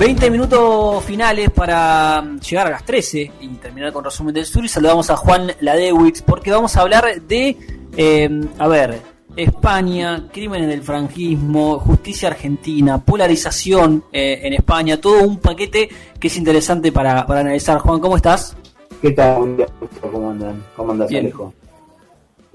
20 0.00 0.30
minutos 0.30 1.04
finales 1.04 1.50
para 1.50 2.24
llegar 2.36 2.68
a 2.68 2.70
las 2.70 2.86
13 2.86 3.32
y 3.42 3.48
terminar 3.56 3.92
con 3.92 4.02
resumen 4.02 4.32
del 4.32 4.46
sur 4.46 4.64
y 4.64 4.68
saludamos 4.68 5.10
a 5.10 5.16
Juan 5.18 5.52
Ladewitz 5.60 6.22
porque 6.22 6.50
vamos 6.50 6.74
a 6.74 6.80
hablar 6.80 7.20
de, 7.20 7.54
eh, 7.98 8.40
a 8.56 8.66
ver, 8.66 8.98
España, 9.36 10.26
crímenes 10.32 10.68
del 10.68 10.80
franquismo, 10.80 11.80
justicia 11.80 12.30
argentina, 12.30 13.04
polarización 13.04 14.04
eh, 14.10 14.40
en 14.44 14.54
España, 14.54 14.98
todo 14.98 15.22
un 15.22 15.36
paquete 15.36 15.90
que 16.18 16.28
es 16.28 16.36
interesante 16.38 16.92
para, 16.92 17.20
analizar. 17.20 17.78
Juan, 17.80 18.00
¿cómo 18.00 18.16
estás? 18.16 18.56
¿Qué 19.02 19.10
tal? 19.10 19.66
¿Cómo 20.00 20.30
andan? 20.30 20.64
¿Cómo 20.76 20.92
andas, 20.92 21.10
Alejo? 21.10 21.52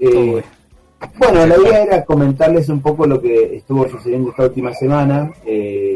Eh, 0.00 0.42
bueno, 1.18 1.46
la 1.46 1.56
idea 1.56 1.82
era 1.84 2.04
comentarles 2.04 2.68
un 2.68 2.80
poco 2.80 3.06
lo 3.06 3.20
que 3.20 3.58
estuvo 3.58 3.88
sucediendo 3.88 4.30
esta 4.30 4.44
última 4.44 4.74
semana. 4.74 5.32
Eh, 5.44 5.95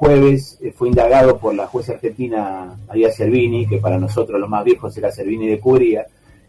jueves 0.00 0.56
eh, 0.62 0.72
fue 0.74 0.88
indagado 0.88 1.36
por 1.36 1.54
la 1.54 1.66
jueza 1.66 1.92
argentina 1.92 2.74
María 2.88 3.12
Servini, 3.12 3.66
que 3.66 3.76
para 3.76 3.98
nosotros 3.98 4.40
los 4.40 4.48
más 4.48 4.64
viejos 4.64 4.96
era 4.96 5.12
Servini 5.12 5.46
de 5.46 5.60
Curia, 5.60 6.06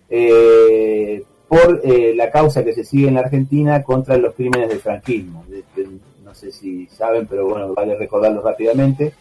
eh, 0.10 1.22
por 1.50 1.82
eh, 1.84 2.14
la 2.16 2.32
causa 2.32 2.64
que 2.64 2.72
se 2.72 2.86
sigue 2.86 3.10
en 3.10 3.16
la 3.16 3.20
Argentina 3.20 3.84
contra 3.84 4.16
los 4.16 4.36
crímenes 4.36 4.70
del 4.70 4.80
franquismo. 4.80 5.44
no 6.24 6.34
sé 6.34 6.54
si 6.54 6.88
saben, 6.88 7.28
pero 7.28 7.46
bueno, 7.46 7.74
vale 7.74 7.98
recordarlo 7.98 8.42
rápidamente. 8.42 9.12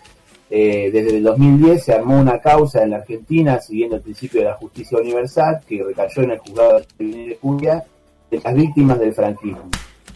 desde 0.49 1.17
el 1.17 1.25
2010 1.25 1.83
se 1.83 1.93
armó 1.93 2.21
una 2.21 2.39
causa 2.39 2.85
en 2.85 2.91
la 2.91 2.99
Argentina 2.99 3.61
siguiendo 3.61 3.97
el 3.97 4.03
principio 4.03 4.43
de 4.43 4.47
la 4.47 4.55
justicia 4.55 4.97
universal 4.99 5.61
que 5.67 5.83
recayó 5.83 6.23
en 6.23 6.31
el 6.31 6.39
juzgado 6.39 6.79
de 6.79 6.85
Servini 6.85 7.29
de 7.31 7.37
Curia 7.37 7.85
de 8.31 8.41
las 8.45 8.55
víctimas 8.55 9.01
del 9.01 9.13
franquismo 9.13 9.69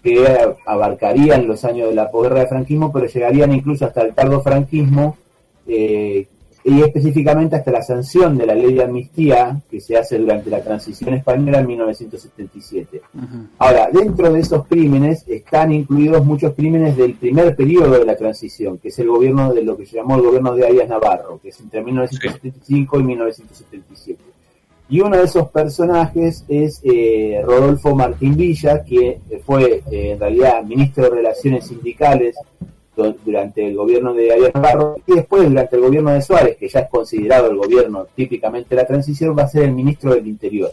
que 0.04 0.22
abarcarían 0.66 1.48
los 1.48 1.64
años 1.64 1.88
de 1.88 1.94
la 1.94 2.10
posguerra 2.10 2.40
de 2.40 2.46
franquismo, 2.46 2.92
pero 2.92 3.06
llegarían 3.06 3.54
incluso 3.54 3.86
hasta 3.86 4.02
el 4.02 4.14
tardo 4.14 4.42
franquismo 4.42 5.16
eh, 5.66 6.26
y 6.62 6.82
específicamente 6.82 7.56
hasta 7.56 7.70
la 7.70 7.82
sanción 7.82 8.36
de 8.36 8.44
la 8.44 8.54
ley 8.54 8.74
de 8.74 8.84
amnistía 8.84 9.62
que 9.70 9.80
se 9.80 9.96
hace 9.96 10.18
durante 10.18 10.50
la 10.50 10.62
transición 10.62 11.14
española 11.14 11.60
en 11.60 11.66
1977. 11.68 13.00
Ahora, 13.58 13.88
dentro 13.90 14.30
de 14.30 14.40
esos 14.40 14.66
crímenes 14.66 15.24
están 15.26 15.72
incluidos 15.72 16.22
muchos 16.22 16.54
crímenes 16.54 16.98
del 16.98 17.14
primer 17.14 17.56
periodo 17.56 17.98
de 17.98 18.04
la 18.04 18.16
transición, 18.16 18.76
que 18.76 18.88
es 18.88 18.98
el 18.98 19.08
gobierno 19.08 19.54
de 19.54 19.62
lo 19.62 19.74
que 19.74 19.86
se 19.86 19.96
llamó 19.96 20.16
el 20.16 20.22
gobierno 20.22 20.54
de 20.54 20.66
Arias 20.66 20.88
Navarro, 20.88 21.40
que 21.42 21.48
es 21.48 21.60
entre 21.60 21.82
1975 21.82 23.00
y 23.00 23.02
1977. 23.02 24.33
Y 24.88 25.00
uno 25.00 25.16
de 25.16 25.24
esos 25.24 25.48
personajes 25.48 26.44
es 26.48 26.80
eh, 26.84 27.40
Rodolfo 27.44 27.94
Martín 27.94 28.36
Villa, 28.36 28.84
que 28.84 29.18
fue 29.44 29.82
eh, 29.90 30.12
en 30.12 30.20
realidad 30.20 30.62
ministro 30.62 31.04
de 31.04 31.10
Relaciones 31.10 31.66
Sindicales 31.66 32.36
durante 33.24 33.66
el 33.66 33.74
gobierno 33.74 34.14
de 34.14 34.32
Arias 34.32 34.54
Navarro 34.54 34.96
y 35.06 35.14
después 35.14 35.48
durante 35.48 35.74
el 35.76 35.82
gobierno 35.82 36.10
de 36.12 36.22
Suárez, 36.22 36.56
que 36.56 36.68
ya 36.68 36.80
es 36.80 36.90
considerado 36.90 37.50
el 37.50 37.56
gobierno 37.56 38.06
típicamente 38.14 38.74
de 38.74 38.82
la 38.82 38.86
transición, 38.86 39.36
va 39.36 39.44
a 39.44 39.48
ser 39.48 39.64
el 39.64 39.72
ministro 39.72 40.14
del 40.14 40.26
Interior. 40.28 40.70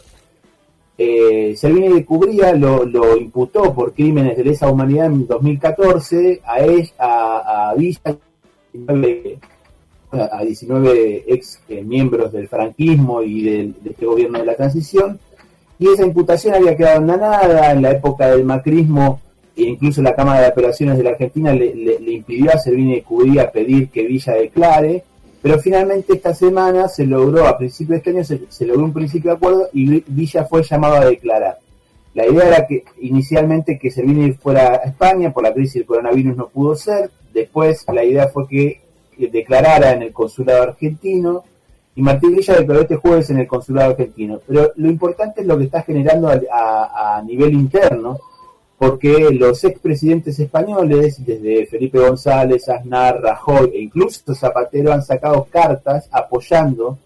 Eh, 0.97 1.55
Servini 1.55 1.87
de 1.87 2.05
Cubría 2.05 2.53
lo, 2.53 2.85
lo, 2.85 3.17
imputó 3.17 3.73
por 3.73 3.93
crímenes 3.93 4.37
de 4.37 4.43
lesa 4.43 4.69
humanidad 4.69 5.07
en 5.07 5.25
2014 5.25 6.41
a, 6.45 6.59
él, 6.59 6.91
a, 6.99 7.69
a 7.69 7.75
Villa 7.75 8.17
a 10.11 10.43
19 10.43 11.23
ex 11.27 11.61
eh, 11.69 11.83
miembros 11.83 12.31
del 12.33 12.47
franquismo 12.47 13.21
y 13.21 13.43
de 13.43 13.73
este 13.85 14.05
gobierno 14.05 14.39
de 14.39 14.45
la 14.45 14.55
transición, 14.55 15.19
y 15.79 15.87
esa 15.87 16.05
imputación 16.05 16.53
había 16.53 16.75
quedado 16.75 16.97
abandonada 16.97 17.71
en 17.71 17.81
la 17.81 17.91
época 17.91 18.27
del 18.27 18.43
macrismo, 18.43 19.19
e 19.55 19.63
incluso 19.63 20.01
la 20.01 20.13
Cámara 20.13 20.41
de 20.41 20.47
Apelaciones 20.47 20.97
de 20.97 21.03
la 21.03 21.11
Argentina 21.11 21.53
le, 21.53 21.97
impidió 22.11 22.51
a 22.51 22.59
Servini 22.59 22.95
de 22.95 23.03
Cubría 23.03 23.51
pedir 23.51 23.89
que 23.89 24.05
Villa 24.05 24.33
declare, 24.33 25.03
pero 25.41 25.59
finalmente 25.59 26.13
esta 26.13 26.35
semana 26.35 26.87
se 26.87 27.05
logró, 27.05 27.47
a 27.47 27.57
principios 27.57 27.89
de 27.89 27.97
este 27.97 28.09
año 28.11 28.47
se, 28.49 28.65
logró 28.65 28.83
un 28.83 28.93
principio 28.93 29.31
de 29.31 29.37
acuerdo 29.37 29.69
y 29.73 30.03
Villa 30.07 30.45
fue 30.45 30.61
llamado 30.63 30.95
a 30.95 31.05
declarar. 31.05 31.57
La 32.13 32.27
idea 32.27 32.47
era 32.47 32.67
que 32.67 32.83
inicialmente 32.99 33.79
que 33.79 33.89
Servini 33.89 34.33
fuera 34.33 34.73
a 34.73 34.89
España, 34.89 35.31
por 35.31 35.43
la 35.43 35.53
crisis 35.53 35.75
del 35.75 35.85
coronavirus 35.85 36.35
no 36.35 36.49
pudo 36.49 36.75
ser, 36.75 37.09
después 37.33 37.85
la 37.91 38.03
idea 38.03 38.27
fue 38.27 38.47
que 38.47 38.81
declarara 39.17 39.93
en 39.93 40.03
el 40.03 40.13
consulado 40.13 40.63
argentino 40.63 41.43
y 41.95 42.01
Martín 42.01 42.35
Villa 42.35 42.55
declaró 42.55 42.81
este 42.81 42.95
jueves 42.95 43.29
en 43.29 43.39
el 43.39 43.47
consulado 43.47 43.91
argentino. 43.91 44.39
Pero 44.47 44.71
lo 44.75 44.89
importante 44.89 45.41
es 45.41 45.47
lo 45.47 45.57
que 45.57 45.65
está 45.65 45.81
generando 45.83 46.29
a, 46.29 47.21
nivel 47.25 47.53
interno, 47.53 48.19
porque 48.77 49.29
los 49.31 49.63
expresidentes 49.63 50.39
españoles, 50.39 51.23
desde 51.25 51.65
Felipe 51.67 51.99
González, 51.99 52.67
Aznar, 52.69 53.21
Rajoy 53.21 53.71
e 53.73 53.81
incluso 53.81 54.33
Zapatero, 54.33 54.93
han 54.93 55.03
sacado 55.03 55.45
cartas 55.49 56.07
apoyando 56.11 56.97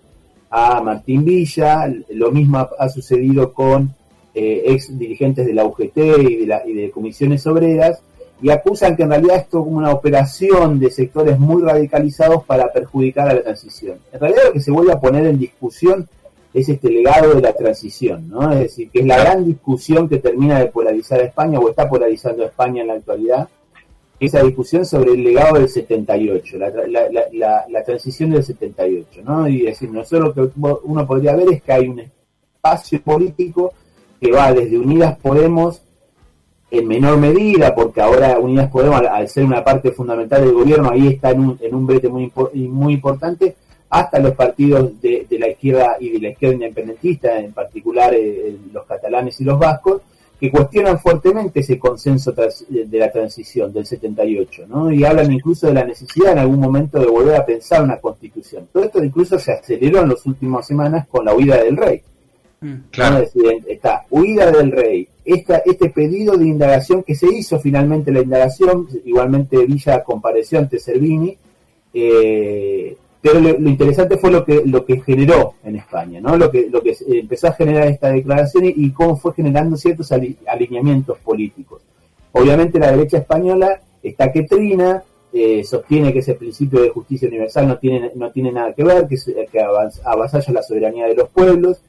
a 0.49 0.79
Martín 0.81 1.25
Villa. 1.25 1.91
Lo 2.09 2.31
mismo 2.31 2.67
ha, 2.77 2.89
sucedido 2.89 3.53
con 3.53 3.93
eh, 4.33 4.63
ex 4.67 4.97
dirigentes 4.97 5.45
de 5.45 5.53
la 5.53 5.65
UGT 5.65 5.97
y 5.97 6.35
de, 6.37 6.47
la, 6.47 6.65
y 6.65 6.73
de 6.73 6.91
comisiones 6.91 7.45
obreras 7.47 8.01
y 8.41 8.49
acusan 8.49 8.95
que 8.95 9.03
en 9.03 9.09
realidad 9.09 9.37
esto 9.37 9.59
es 9.59 9.63
como 9.63 9.77
una 9.77 9.93
operación 9.93 10.79
de 10.79 10.91
sectores 10.91 11.39
muy 11.39 11.63
radicalizados 11.63 12.43
para 12.43 12.71
perjudicar 12.71 13.29
a 13.29 13.33
la 13.33 13.43
transición. 13.43 13.97
En 14.11 14.19
realidad 14.19 14.43
lo 14.47 14.53
que 14.53 14.61
se 14.61 14.71
vuelve 14.71 14.91
a 14.91 14.99
poner 14.99 15.25
en 15.25 15.39
discusión 15.39 16.07
es 16.53 16.69
este 16.69 16.89
legado 16.89 17.35
de 17.35 17.41
la 17.41 17.53
transición, 17.53 18.29
¿no? 18.29 18.51
Es 18.53 18.59
decir, 18.59 18.89
que 18.89 18.99
es 18.99 19.05
la 19.05 19.17
gran 19.17 19.45
discusión 19.45 20.07
que 20.07 20.19
termina 20.19 20.59
de 20.59 20.67
polarizar 20.67 21.19
a 21.19 21.25
España 21.25 21.59
o 21.59 21.69
está 21.69 21.89
polarizando 21.89 22.43
a 22.43 22.47
España 22.47 22.81
en 22.81 22.87
la 22.87 22.93
actualidad, 22.93 23.49
esa 24.19 24.41
discusión 24.41 24.85
sobre 24.85 25.11
el 25.11 25.23
legado 25.23 25.55
del 25.55 25.67
78, 25.67 26.57
la, 26.57 26.69
la, 27.33 27.65
la, 27.69 27.83
transición 27.83 28.29
del 28.29 28.43
78, 28.43 29.21
¿no? 29.25 29.47
Y 29.49 29.63
decir, 29.63 29.91
nosotros 29.91 30.35
lo 30.35 30.51
que 30.51 30.59
uno 30.85 31.05
podría 31.05 31.35
ver 31.35 31.51
es 31.51 31.61
que 31.61 31.73
hay 31.73 31.89
un 31.89 31.99
espacio 31.99 33.01
político 33.01 33.73
que 34.21 34.31
va 34.31 34.53
desde 34.53 34.79
Unidas 34.79 35.17
Podemos 35.19 35.81
en 36.71 36.87
menor 36.87 37.17
medida, 37.17 37.73
porque 37.75 38.01
ahora 38.01 38.39
Unidas 38.39 38.69
Podemos, 38.69 39.01
al, 39.01 39.29
ser 39.29 39.45
una 39.45 39.63
parte 39.63 39.91
fundamental 39.91 40.43
del 40.43 40.53
gobierno, 40.53 40.89
ahí 40.91 41.07
está 41.07 41.31
en 41.31 41.39
un, 41.39 41.59
en 41.61 41.75
un 41.75 41.85
brete 41.85 42.09
muy, 42.09 42.31
muy 42.53 42.93
importante, 42.93 43.55
hasta 43.89 44.19
los 44.19 44.33
partidos 44.33 44.99
de, 45.01 45.27
la 45.39 45.47
izquierda 45.47 45.97
y 45.99 46.09
de 46.09 46.19
la 46.19 46.29
izquierda 46.29 46.55
independentista, 46.55 47.39
en 47.39 47.53
particular 47.53 48.13
eh, 48.13 48.57
los 48.73 48.85
catalanes 48.85 49.39
y 49.39 49.43
los 49.43 49.59
vascos, 49.59 50.01
que 50.39 50.51
cuestionan 50.51 50.99
fuertemente 50.99 51.61
ese 51.61 51.79
consenso 51.79 52.33
de 52.33 52.99
la 52.99 53.09
transición 53.09 53.71
del 53.71 53.85
78, 53.85 54.65
¿no? 54.67 54.91
Y 54.91 55.05
hablan 55.05 55.31
incluso 55.31 55.67
de 55.67 55.73
la 55.73 55.85
necesidad 55.85 56.33
en 56.33 56.39
algún 56.39 56.59
momento 56.59 56.99
de 56.99 57.05
volver 57.05 57.35
a 57.37 57.45
pensar 57.45 57.81
una 57.81 57.97
constitución. 57.97 58.67
Todo 58.71 58.83
esto 58.83 59.01
incluso 59.01 59.39
se 59.39 59.53
aceleró 59.53 60.01
en 60.01 60.09
las 60.09 60.25
últimas 60.25 60.67
semanas 60.67 61.07
con 61.07 61.23
la 61.23 61.33
huida 61.33 61.63
del 61.63 61.77
rey. 61.77 62.01
Mm, 62.65 62.89
claro. 62.89 63.23
está 63.67 64.05
huida 64.09 64.49
del 64.51 64.71
rey, 64.71 65.07
esta, 65.23 65.57
este 65.57 65.91
pedido 65.91 66.35
de 66.35 66.47
indagación 66.47 67.03
que 67.03 67.13
se 67.13 67.27
hizo 67.27 67.59
finalmente 67.59 68.11
la 68.11 68.21
indagación, 68.21 68.87
igualmente 69.05 69.63
Villa 69.67 70.03
compareció 70.03 70.57
ante 70.57 70.79
Servini, 70.79 71.37
eh, 71.93 72.97
pero 73.21 73.39
lo, 73.39 73.69
interesante 73.69 74.17
fue 74.17 74.31
lo 74.31 74.43
que 74.43 74.63
lo 74.65 74.83
que 74.83 74.99
generó 75.01 75.53
en 75.63 75.75
España, 75.75 76.19
¿no? 76.19 76.37
Lo 76.37 76.49
que 76.49 76.67
lo 76.71 76.81
que 76.81 76.95
empezó 77.07 77.49
a 77.49 77.53
generar 77.53 77.87
esta 77.87 78.11
declaración 78.11 78.65
y, 78.65 78.91
cómo 78.91 79.15
fue 79.15 79.33
generando 79.33 79.77
ciertos 79.77 80.11
alineamientos 80.11 81.19
políticos. 81.19 81.81
Obviamente 82.31 82.79
la 82.79 82.91
derecha 82.91 83.19
española 83.19 83.79
está 84.01 84.31
que 84.31 84.43
trina, 84.43 85.03
eh, 85.33 85.63
sostiene 85.63 86.13
que 86.13 86.19
ese 86.19 86.33
principio 86.33 86.81
de 86.81 86.89
justicia 86.89 87.27
universal 87.27 87.67
no 87.67 87.77
tiene 87.77 88.11
no 88.15 88.31
tiene 88.31 88.51
nada 88.51 88.73
que 88.73 88.83
ver, 88.83 89.07
que, 89.07 89.17
que 89.51 89.59
avasalla 89.59 90.53
la 90.53 90.63
soberanía 90.63 91.05
de 91.05 91.15
los 91.15 91.29
pueblos 91.29 91.79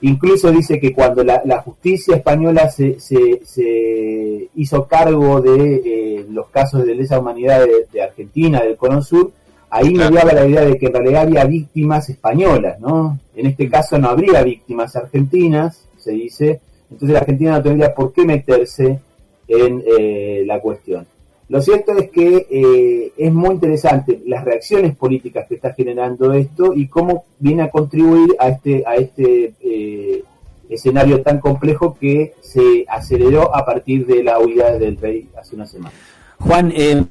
Incluso 0.00 0.50
dice 0.50 0.78
que 0.78 0.92
cuando 0.92 1.24
la, 1.24 1.62
justicia 1.64 2.16
española 2.16 2.68
se, 2.68 3.00
se, 3.00 4.48
hizo 4.54 4.86
cargo 4.86 5.40
de 5.40 5.82
eh, 5.84 6.26
los 6.30 6.48
casos 6.50 6.84
de 6.84 6.94
lesa 6.94 7.18
humanidad 7.18 7.64
de, 7.90 8.02
Argentina, 8.02 8.60
del 8.62 8.76
Cono 8.76 9.02
Sur, 9.02 9.32
ahí 9.70 9.94
me 9.94 10.10
daba 10.10 10.32
la 10.32 10.46
idea 10.46 10.60
de 10.62 10.76
que 10.76 10.86
en 10.86 10.92
realidad 10.92 11.22
había 11.22 11.44
víctimas 11.44 12.08
españolas, 12.10 12.78
¿no? 12.80 13.18
En 13.34 13.46
este 13.46 13.68
caso 13.70 13.98
no 13.98 14.10
habría 14.10 14.42
víctimas 14.42 14.94
argentinas, 14.94 15.86
se 15.96 16.12
dice, 16.12 16.60
entonces 16.90 17.14
la 17.14 17.20
Argentina 17.20 17.52
no 17.52 17.62
tendría 17.62 17.94
por 17.94 18.12
qué 18.12 18.24
meterse 18.24 19.00
en 19.48 19.82
eh, 19.86 20.44
la 20.46 20.60
cuestión. 20.60 21.06
Lo 21.48 21.60
cierto 21.60 21.92
es 21.92 22.10
que 22.10 22.46
eh, 22.50 23.12
es 23.16 23.32
muy 23.32 23.54
interesante 23.54 24.22
las 24.26 24.44
reacciones 24.44 24.96
políticas 24.96 25.46
que 25.46 25.56
está 25.56 25.74
generando 25.74 26.32
esto 26.32 26.72
y 26.74 26.88
cómo 26.88 27.24
viene 27.38 27.64
a 27.64 27.70
contribuir 27.70 28.34
a 28.38 28.48
este, 28.48 28.82
a 28.86 28.94
este 28.94 29.54
eh, 29.60 30.24
escenario 30.70 31.20
tan 31.20 31.40
complejo 31.40 31.98
que 32.00 32.34
se 32.40 32.86
aceleró 32.88 33.54
a 33.54 33.64
partir 33.66 34.06
de 34.06 34.22
la 34.22 34.38
huida 34.38 34.78
del 34.78 34.96
rey 34.96 35.28
hace 35.38 35.54
una 35.54 35.66
semana. 35.66 35.94
Juan, 36.38 36.72
eh, 36.74 37.04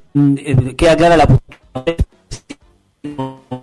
queda 0.76 0.96
clara 0.96 1.16
la 1.16 1.28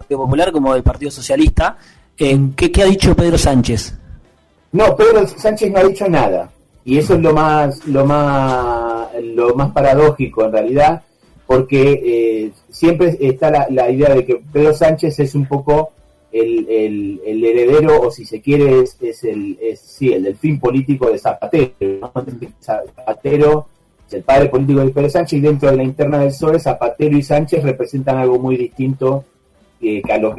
Popular 0.08 0.52
como 0.52 0.74
del 0.74 0.84
Partido 0.84 1.12
Socialista. 1.12 1.78
¿qué, 2.16 2.72
¿Qué 2.72 2.82
ha 2.82 2.86
dicho 2.86 3.16
Pedro 3.16 3.38
Sánchez? 3.38 3.98
No, 4.72 4.96
Pedro 4.96 5.28
Sánchez 5.28 5.72
no 5.72 5.80
ha 5.80 5.84
dicho 5.84 6.08
nada 6.08 6.50
y 6.84 6.98
eso 6.98 7.16
es 7.16 7.22
lo 7.22 7.34
más 7.34 7.86
lo 7.88 8.06
más 8.06 9.08
lo 9.22 9.56
más 9.56 9.72
paradójico 9.72 10.46
en 10.46 10.52
realidad 10.52 11.04
porque 11.46 12.02
eh, 12.06 12.52
siempre 12.70 13.18
está 13.20 13.68
la, 13.70 13.90
idea 13.92 14.16
de 14.16 14.26
que 14.26 14.42
Pedro 14.52 14.74
Sánchez 14.74 15.20
es 15.20 15.36
un 15.36 15.46
poco 15.46 15.92
el, 16.32 17.20
el, 17.26 17.44
heredero 17.44 18.02
o 18.02 18.10
si 18.10 18.24
se 18.24 18.40
quiere 18.40 18.82
es, 18.82 18.96
es 19.02 19.24
el 19.26 19.58
es, 19.62 19.82
sí, 19.82 20.14
el 20.14 20.24
del 20.24 20.38
fin 20.38 20.60
político 20.60 21.12
de 21.12 21.20
Zapatero 21.20 22.12
Zapatero 22.62 23.68
es 24.08 24.14
el 24.14 24.24
padre 24.24 24.48
político 24.48 24.80
de 24.80 24.92
Pedro 24.92 25.10
Sánchez 25.10 25.40
y 25.40 25.42
dentro 25.42 25.70
de 25.70 25.78
la 25.78 25.84
interna 25.84 26.20
del 26.20 26.30
PSOE 26.30 26.60
Zapatero 26.60 27.18
y 27.18 27.24
Sánchez 27.24 27.64
representan 27.64 28.18
algo 28.18 28.40
muy 28.40 28.56
distinto 28.56 29.26
que 29.82 30.14
a 30.14 30.18
los, 30.20 30.36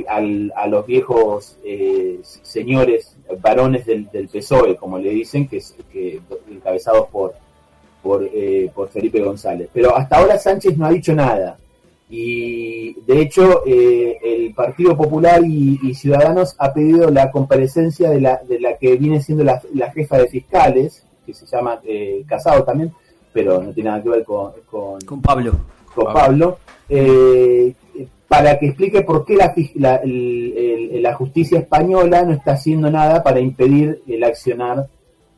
a 0.54 0.66
los 0.68 0.86
viejos 0.86 1.56
eh, 1.64 2.20
señores 2.22 3.16
varones 3.40 3.84
del, 3.84 4.08
del, 4.10 4.28
PSOE, 4.28 4.76
como 4.76 4.98
le 4.98 5.10
dicen, 5.10 5.48
que, 5.48 5.60
que 5.92 6.20
encabezados 6.48 7.08
por, 7.08 7.34
por, 8.00 8.22
eh, 8.22 8.70
por, 8.72 8.88
Felipe 8.88 9.20
González. 9.20 9.68
Pero 9.72 9.96
hasta 9.96 10.18
ahora 10.18 10.38
Sánchez 10.38 10.78
no 10.78 10.86
ha 10.86 10.90
dicho 10.90 11.12
nada. 11.12 11.58
Y 12.08 12.94
de 13.00 13.20
hecho, 13.20 13.62
eh, 13.66 14.16
el 14.22 14.54
Partido 14.54 14.96
Popular 14.96 15.40
y, 15.44 15.92
Ciudadanos 15.94 16.54
ha 16.58 16.72
pedido 16.72 17.10
la 17.10 17.30
comparecencia 17.32 18.10
de 18.10 18.20
la, 18.20 18.40
de 18.48 18.60
la 18.60 18.76
que 18.76 18.96
viene 18.96 19.20
siendo 19.20 19.42
la, 19.42 19.60
jefa 19.92 20.18
de 20.18 20.28
fiscales, 20.28 21.04
que 21.26 21.34
se 21.34 21.46
llama 21.46 21.80
Casado 22.26 22.62
también, 22.62 22.92
pero 23.32 23.60
no 23.60 23.72
tiene 23.72 23.90
nada 23.90 24.02
que 24.02 24.08
ver 24.08 24.24
con, 24.24 24.52
con, 24.70 25.20
Pablo. 25.20 25.52
Con 25.94 26.12
Pablo. 26.12 26.58
Eh, 26.88 27.74
para 28.32 28.58
que 28.58 28.68
explique 28.68 29.02
por 29.02 29.26
qué 29.26 29.36
la, 29.36 31.12
justicia 31.12 31.58
española 31.58 32.22
no 32.22 32.32
está 32.32 32.52
haciendo 32.52 32.90
nada 32.90 33.22
para 33.22 33.40
impedir 33.40 34.00
el 34.08 34.24
accionar 34.24 34.86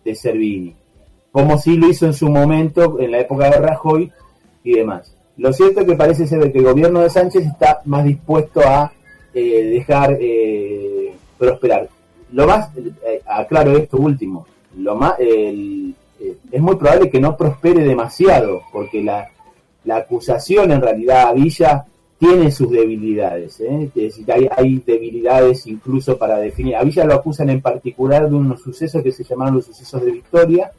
de 0.05 0.15
Servini, 0.15 0.77
como 1.33 1.59
sí 1.59 1.77
lo 1.77 1.89
hizo 1.89 2.07
en 2.07 2.15
su 2.15 2.29
momento 2.29 3.01
en 3.01 3.11
la 3.11 3.19
época 3.19 3.51
de 3.51 3.57
Rajoy 3.57 4.13
y 4.63 4.77
demás. 4.77 5.13
Lo 5.39 5.53
cierto 5.53 5.81
es 5.81 5.87
que 5.89 5.97
parece 5.97 6.29
ser 6.29 6.53
que 6.53 6.59
el 6.59 6.65
gobierno 6.65 7.01
de 7.01 7.11
Sánchez 7.11 7.45
está 7.45 7.81
más 7.85 8.05
dispuesto 8.05 8.61
a 8.61 8.93
eh, 9.35 9.65
dejar 9.75 10.17
eh, 10.21 11.13
prosperar. 11.37 11.89
Lo 12.31 12.47
más, 12.47 12.69
eh, 12.77 13.21
aclaro 13.27 13.77
esto 13.77 13.97
último, 13.97 14.47
lo 14.77 14.95
más, 14.95 15.19
es 15.19 16.61
muy 16.61 16.77
probable 16.77 17.11
que 17.11 17.21
no 17.21 17.37
prospere 17.37 17.83
demasiado, 17.83 18.63
porque 18.73 19.03
la, 19.03 19.29
la 19.83 19.97
acusación 19.97 20.71
en 20.71 20.81
realidad 20.81 21.31
a 21.31 21.33
Villa 21.33 21.87
tiene 22.19 22.51
sus 22.51 22.71
debilidades, 22.71 23.61
¿eh? 23.61 23.91
decir, 23.95 24.25
hay, 24.31 24.83
debilidades 24.85 25.67
incluso 25.67 26.17
para 26.17 26.39
definir. 26.39 26.77
A 26.77 26.85
Villa 26.85 27.05
lo 27.05 27.15
acusan 27.15 27.51
en 27.51 27.61
particular 27.61 28.29
de 28.29 28.35
unos 28.35 28.63
sucesos 28.63 29.03
que 29.03 29.13
se 29.13 29.25
llamaron 29.25 29.57
los 29.57 29.67
sucesos 29.67 30.03
de 30.05 30.13
Victoria, 30.13 30.71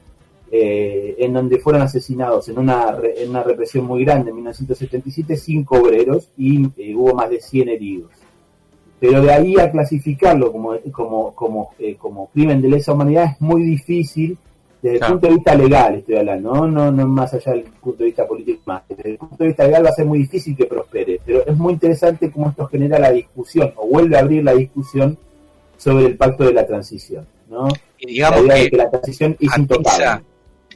eh, 0.52 1.16
en 1.20 1.34
donde 1.34 1.60
fueron 1.60 1.82
asesinados 1.82 2.48
en 2.50 2.60
una, 2.60 2.98
en 3.18 3.30
una 3.30 3.44
represión 3.44 3.86
muy 3.86 4.06
grande 4.06 4.30
en 4.30 4.38
1977 4.38 5.36
cinco 5.36 5.78
obreros 5.78 6.30
y 6.38 6.66
eh, 6.78 6.96
hubo 6.96 7.14
más 7.14 7.30
de 7.30 7.42
100 7.42 7.70
heridos. 7.70 8.12
Pero 9.00 9.22
de 9.22 9.32
ahí 9.32 9.60
a 9.60 9.70
clasificarlo 9.70 10.52
como, 10.52 10.78
como, 10.92 11.36
como, 11.36 11.74
como 11.98 12.28
crimen 12.28 12.62
de 12.62 12.70
lesa 12.70 12.94
humanidad 12.94 13.32
es 13.34 13.42
muy 13.42 13.64
difícil 13.64 14.38
desde 14.86 15.04
el 15.04 15.12
punto 15.12 15.28
de 15.28 15.34
vista 15.34 15.56
legal 15.56 15.96
estoy 15.96 16.16
hablando, 16.16 16.54
¿no? 16.54 16.68
No, 16.68 16.92
no 16.92 17.08
más 17.08 17.34
allá 17.34 17.54
del 17.54 17.64
punto 17.64 17.98
de 17.98 18.06
vista 18.06 18.28
político 18.28 18.62
más. 18.66 18.84
Desde 18.88 19.12
el 19.12 19.18
punto 19.18 19.38
de 19.40 19.48
vista 19.48 19.64
legal 19.64 19.86
va 19.86 19.90
a 19.90 19.94
ser 19.94 20.06
muy 20.06 20.20
difícil 20.20 20.56
que 20.56 20.66
prospere, 20.66 21.20
pero 21.26 21.44
es 21.44 21.58
muy 21.58 21.74
interesante 21.74 22.30
cómo 22.30 22.52
esto 22.52 22.68
genera 22.68 23.00
la 23.00 23.12
discusión, 23.12 23.74
o 23.78 23.88
vuelve 23.88 24.16
a 24.16 24.20
abrir 24.20 24.44
la 24.44 24.54
discusión 24.54 25.18
sobre 25.78 26.06
el 26.06 26.18
pacto 26.18 26.44
de 26.44 26.54
la 26.54 26.68
transición, 26.68 27.26
¿no? 27.50 27.68
Y 27.98 28.08
digamos 28.08 28.42
que, 28.42 28.78
la 28.78 28.90
transición 28.92 29.36
es 29.40 29.50
atiza, 29.52 30.22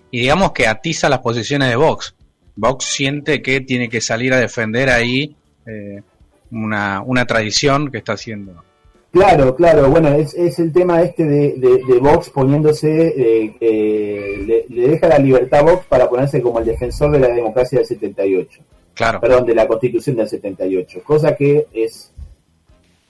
Y 0.09 0.21
digamos 0.21 0.53
que 0.53 0.65
atiza 0.65 1.07
las 1.07 1.19
posiciones 1.19 1.69
de 1.69 1.75
Vox. 1.75 2.15
Vox 2.55 2.85
siente 2.85 3.43
que 3.43 3.61
tiene 3.61 3.89
que 3.89 4.01
salir 4.01 4.33
a 4.33 4.37
defender 4.37 4.89
ahí 4.89 5.35
eh, 5.67 6.01
una, 6.49 7.03
una 7.05 7.25
tradición 7.25 7.91
que 7.91 7.99
está 7.99 8.13
haciendo 8.13 8.63
Claro, 9.11 9.55
claro, 9.55 9.89
bueno, 9.89 10.09
es, 10.09 10.35
es 10.35 10.59
el 10.59 10.71
tema 10.71 11.01
este 11.01 11.25
de, 11.25 11.53
de, 11.57 11.99
Vox 11.99 12.29
poniéndose, 12.29 13.07
eh, 13.07 13.55
eh, 13.59 14.65
le, 14.69 14.87
deja 14.87 15.07
la 15.07 15.17
libertad 15.17 15.61
a 15.61 15.63
Vox 15.63 15.85
para 15.87 16.07
ponerse 16.07 16.41
como 16.43 16.59
el 16.59 16.65
defensor 16.65 17.11
de 17.11 17.19
la 17.19 17.29
democracia 17.29 17.79
del 17.79 17.87
78. 17.87 18.61
Claro. 18.93 19.19
Perdón, 19.19 19.47
de 19.47 19.55
la 19.55 19.67
constitución 19.67 20.15
del 20.15 20.29
78, 20.29 21.01
cosa 21.03 21.35
que 21.35 21.65
es, 21.73 22.11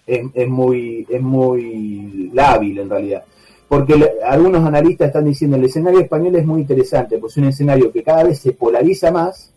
es, 0.07 0.25
es 0.33 0.47
muy, 0.47 1.05
es 1.09 1.21
muy 1.21 2.31
lábil 2.33 2.79
en 2.79 2.89
realidad. 2.89 3.23
Porque 3.67 3.93
algunos 4.25 4.65
analistas 4.65 5.07
están 5.07 5.25
diciendo 5.25 5.57
el 5.57 5.65
escenario 5.65 5.99
español 5.99 6.35
es 6.35 6.45
muy 6.45 6.61
interesante, 6.61 7.17
pues 7.17 7.33
es 7.33 7.37
un 7.37 7.49
escenario 7.49 7.91
que 7.91 8.03
cada 8.03 8.23
vez 8.23 8.39
se 8.39 8.53
polariza 8.53 9.11
más, 9.11 9.51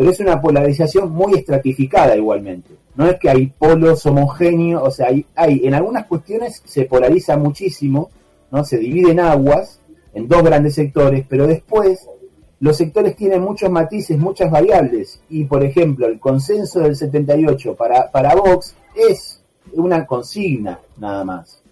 pero 0.00 0.12
es 0.12 0.20
una 0.20 0.40
polarización 0.40 1.12
muy 1.12 1.34
estratificada 1.34 2.16
igualmente 2.16 2.80
no 2.94 3.06
es 3.06 3.18
que 3.18 3.30
hay 3.30 3.46
polos 3.46 4.04
homogéneos, 4.06 4.82
o 4.82 4.90
sea, 4.90 5.08
hay, 5.08 5.24
hay 5.34 5.66
en 5.66 5.74
algunas 5.74 6.06
cuestiones 6.06 6.62
se 6.64 6.84
polariza 6.84 7.36
muchísimo, 7.36 8.10
¿no? 8.50 8.64
Se 8.64 8.78
divide 8.78 9.12
en 9.12 9.20
aguas, 9.20 9.80
en 10.12 10.28
dos 10.28 10.42
grandes 10.42 10.74
sectores, 10.74 11.24
pero 11.28 11.46
después 11.46 12.06
los 12.58 12.76
sectores 12.76 13.16
tienen 13.16 13.40
muchos 13.40 13.70
matices, 13.70 14.18
muchas 14.18 14.50
variables, 14.50 15.20
y 15.30 15.44
por 15.44 15.64
ejemplo, 15.64 16.06
el 16.06 16.18
consenso 16.18 16.80
del 16.80 16.96
78 16.96 17.74
para, 17.74 18.10
para 18.10 18.34
Vox 18.34 18.74
es 18.94 19.40
una 19.72 20.04
consigna 20.04 20.78
nada 20.98 21.24
más. 21.24 21.62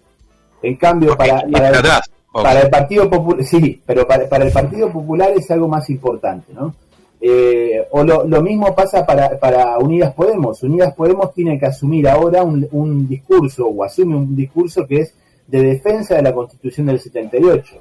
En 0.61 0.77
cambio, 0.77 1.15
para, 1.15 1.43
para, 1.51 2.61
el, 2.61 2.69
Partido 2.69 3.09
Popular, 3.09 3.43
sí, 3.45 3.81
pero 3.85 4.07
para, 4.07 4.27
para 4.27 4.45
el 4.45 4.51
Partido 4.51 4.91
Popular 4.91 5.31
es 5.35 5.51
algo 5.51 5.67
más 5.67 5.89
importante, 5.89 6.53
¿no? 6.53 6.73
Eh, 7.21 7.85
o 7.91 8.03
lo, 8.03 8.41
mismo 8.41 8.73
pasa 8.73 9.05
para, 9.05 9.37
para, 9.37 9.77
Unidas 9.77 10.13
Podemos. 10.13 10.63
Unidas 10.63 10.93
Podemos 10.93 11.33
tiene 11.33 11.59
que 11.59 11.65
asumir 11.65 12.07
ahora 12.07 12.43
un, 12.43 13.07
discurso, 13.07 13.67
o 13.67 13.83
asume 13.83 14.15
un 14.15 14.35
discurso 14.35 14.87
que 14.87 15.01
es 15.01 15.13
de 15.47 15.61
defensa 15.61 16.15
de 16.15 16.21
la 16.21 16.33
Constitución 16.33 16.87
del 16.87 16.99
78. 16.99 17.75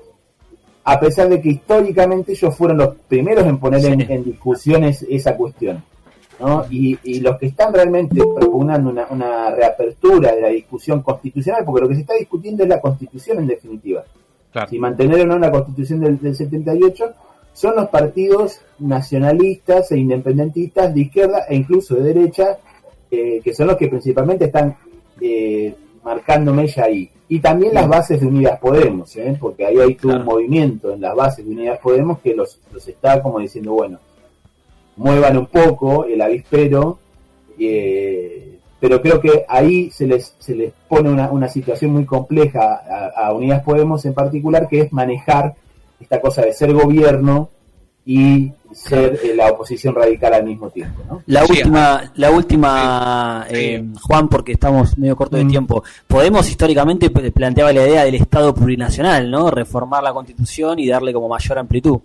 A 0.84 0.98
pesar 0.98 1.28
de 1.28 1.40
que 1.40 1.50
históricamente 1.50 2.32
ellos 2.32 2.56
fueron 2.56 2.78
los 2.78 2.96
primeros 3.08 3.46
en 3.46 3.58
poner 3.58 3.84
en, 3.84 4.24
discusiones 4.24 5.06
esa 5.08 5.36
cuestión. 5.36 5.82
Y, 6.70 7.20
los 7.20 7.38
que 7.38 7.46
están 7.46 7.72
realmente 7.72 8.16
propugnando 8.16 8.90
una, 8.90 9.50
reapertura 9.50 10.34
de 10.34 10.40
la 10.40 10.48
discusión 10.48 11.02
constitucional, 11.02 11.62
porque 11.64 11.82
lo 11.82 11.88
que 11.88 11.94
se 11.94 12.00
está 12.00 12.14
discutiendo 12.14 12.64
es 12.64 12.68
la 12.68 12.80
constitución 12.80 13.38
en 13.38 13.46
definitiva. 13.46 14.02
Si 14.68 14.78
mantener 14.78 15.20
o 15.20 15.26
no 15.26 15.36
una 15.36 15.50
constitución 15.52 16.00
del, 16.00 16.18
del 16.18 16.34
78 16.34 17.14
son 17.52 17.76
los 17.76 17.88
partidos 17.88 18.60
nacionalistas 18.78 19.90
e 19.90 19.98
independentistas 19.98 20.94
de 20.94 21.00
izquierda 21.00 21.44
e 21.48 21.56
incluso 21.56 21.96
de 21.96 22.14
derecha, 22.14 22.58
eh, 23.10 23.40
que 23.42 23.54
son 23.54 23.66
los 23.66 23.76
que 23.76 23.88
principalmente 23.88 24.44
están 24.44 24.76
eh, 25.20 25.74
marcando 26.04 26.54
mella 26.54 26.84
ahí. 26.84 27.10
Y 27.28 27.40
también 27.40 27.74
las 27.74 27.88
bases 27.88 28.20
de 28.20 28.26
Unidas 28.26 28.58
Podemos, 28.60 29.14
¿eh? 29.16 29.36
porque 29.38 29.66
ahí 29.66 29.78
hay 29.78 29.94
todo 29.96 30.16
un 30.16 30.24
movimiento 30.24 30.92
en 30.92 31.00
las 31.00 31.14
bases 31.14 31.44
de 31.44 31.50
Unidas 31.50 31.78
Podemos 31.82 32.20
que 32.20 32.34
los, 32.34 32.58
los 32.72 32.86
está 32.86 33.20
como 33.22 33.40
diciendo, 33.40 33.72
bueno, 33.72 33.98
muevan 34.96 35.36
un 35.36 35.46
poco 35.46 36.04
el 36.04 36.20
avispero, 36.20 36.98
pero 38.80 39.02
creo 39.02 39.20
que 39.20 39.44
ahí 39.48 39.90
se 39.90 40.06
les, 40.06 40.34
se 40.38 40.54
les 40.54 40.72
pone 40.88 41.10
una, 41.10 41.30
una 41.30 41.48
situación 41.48 41.92
muy 41.92 42.04
compleja 42.04 42.82
a, 42.88 43.26
a 43.26 43.32
Unidas 43.34 43.62
Podemos 43.62 44.04
en 44.06 44.14
particular, 44.14 44.68
que 44.68 44.82
es 44.82 44.92
manejar 44.92 45.54
esta 46.00 46.20
cosa 46.20 46.42
de 46.42 46.52
ser 46.52 46.72
gobierno 46.72 47.50
y 48.04 48.50
ser 48.72 49.20
eh, 49.22 49.34
la 49.34 49.50
oposición 49.50 49.94
radical 49.94 50.32
al 50.32 50.44
mismo 50.44 50.70
tiempo. 50.70 51.02
¿no? 51.06 51.22
La 51.26 51.44
última, 51.44 52.10
la 52.14 52.30
última 52.30 53.46
eh, 53.50 53.84
Juan, 54.00 54.28
porque 54.28 54.52
estamos 54.52 54.96
medio 54.96 55.16
corto 55.16 55.36
de 55.36 55.44
mm. 55.44 55.50
tiempo. 55.50 55.84
Podemos 56.06 56.48
históricamente 56.48 57.10
planteaba 57.10 57.72
la 57.72 57.86
idea 57.86 58.04
del 58.04 58.14
Estado 58.14 58.54
plurinacional, 58.54 59.30
¿no? 59.30 59.50
Reformar 59.50 60.02
la 60.02 60.12
Constitución 60.12 60.78
y 60.78 60.88
darle 60.88 61.12
como 61.12 61.28
mayor 61.28 61.58
amplitud. 61.58 61.98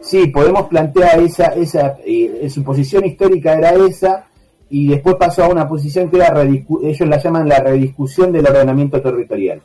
Sí, 0.00 0.28
podemos 0.28 0.68
plantear 0.68 1.18
esa, 1.20 1.48
esa 1.48 1.96
eh, 2.04 2.48
su 2.48 2.62
posición 2.62 3.04
histórica 3.04 3.54
era 3.54 3.72
esa 3.72 4.26
y 4.68 4.88
después 4.88 5.16
pasó 5.16 5.44
a 5.44 5.48
una 5.48 5.68
posición 5.68 6.10
que 6.10 6.16
era 6.16 6.42
ellos 6.42 7.08
la 7.08 7.18
llaman 7.18 7.48
la 7.48 7.60
rediscusión 7.60 8.32
del 8.32 8.46
ordenamiento 8.46 9.00
territorial, 9.00 9.60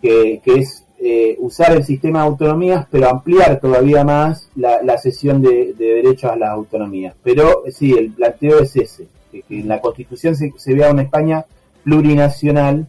que, 0.00 0.40
que 0.44 0.54
es 0.54 0.84
eh, 1.00 1.36
usar 1.38 1.72
el 1.72 1.84
sistema 1.84 2.20
de 2.20 2.26
autonomías, 2.26 2.86
pero 2.90 3.08
ampliar 3.08 3.60
todavía 3.60 4.02
más 4.02 4.48
la, 4.56 4.82
la 4.82 4.98
cesión 4.98 5.40
de, 5.40 5.72
derechos 5.74 6.30
a 6.30 6.36
las 6.36 6.50
autonomías. 6.50 7.14
Pero 7.22 7.62
sí, 7.70 7.92
el 7.92 8.10
planteo 8.10 8.58
es 8.60 8.74
ese, 8.74 9.06
que, 9.30 9.44
en 9.48 9.68
la 9.68 9.80
Constitución 9.80 10.34
se, 10.34 10.74
vea 10.74 10.90
una 10.90 11.02
España 11.02 11.44
plurinacional, 11.84 12.88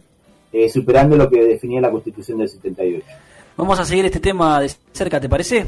eh, 0.52 0.68
superando 0.68 1.16
lo 1.16 1.30
que 1.30 1.44
definía 1.44 1.80
la 1.80 1.90
Constitución 1.90 2.38
del 2.38 2.48
78. 2.48 3.06
Vamos 3.56 3.78
a 3.78 3.84
seguir 3.84 4.04
este 4.04 4.20
tema 4.20 4.60
de 4.60 4.70
cerca, 4.92 5.20
¿te 5.20 5.28
parece? 5.28 5.66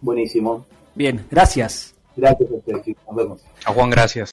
Buenísimo. 0.00 0.64
Bien, 0.94 1.24
gracias. 1.30 1.94
Gracias 2.16 2.50
a 2.50 2.54
ustedes, 2.54 2.96
Nos 3.06 3.16
vemos. 3.16 3.40
A 3.64 3.72
Juan, 3.72 3.90
gracias. 3.90 4.30